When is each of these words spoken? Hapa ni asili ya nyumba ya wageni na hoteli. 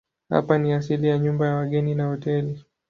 Hapa 0.29 0.57
ni 0.57 0.73
asili 0.73 1.07
ya 1.07 1.17
nyumba 1.19 1.47
ya 1.47 1.55
wageni 1.55 1.95
na 1.95 2.07
hoteli. 2.07 2.65